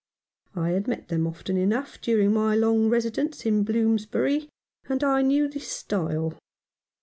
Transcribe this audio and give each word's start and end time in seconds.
I 0.55 0.69
had 0.71 0.87
met 0.87 1.09
them 1.09 1.27
often 1.27 1.57
enough 1.57 2.01
during 2.01 2.33
my 2.33 2.55
long 2.55 2.89
residence 2.89 3.45
in 3.45 3.61
Blooms 3.63 4.07
bury, 4.07 4.49
and 4.89 5.03
I 5.03 5.21
knew 5.21 5.47
the 5.47 5.59
style. 5.59 6.39